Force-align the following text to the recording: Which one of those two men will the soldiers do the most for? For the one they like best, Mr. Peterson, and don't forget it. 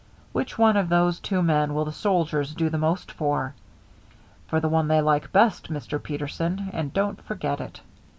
Which 0.31 0.57
one 0.57 0.77
of 0.77 0.89
those 0.89 1.19
two 1.19 1.43
men 1.43 1.75
will 1.75 1.85
the 1.85 1.91
soldiers 1.91 2.55
do 2.55 2.71
the 2.71 2.79
most 2.79 3.11
for? 3.11 3.53
For 4.47 4.59
the 4.59 4.67
one 4.67 4.87
they 4.87 4.99
like 4.99 5.31
best, 5.31 5.69
Mr. 5.71 6.01
Peterson, 6.01 6.71
and 6.73 6.91
don't 6.91 7.21
forget 7.21 7.61
it. 7.61 7.81